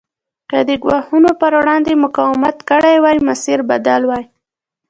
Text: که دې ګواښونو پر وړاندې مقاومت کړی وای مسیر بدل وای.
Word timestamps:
که 0.49 0.57
دې 0.67 0.75
ګواښونو 0.83 1.31
پر 1.41 1.51
وړاندې 1.59 2.01
مقاومت 2.05 2.57
کړی 2.69 2.95
وای 3.03 3.17
مسیر 3.27 3.59
بدل 3.69 4.01
وای. 4.05 4.23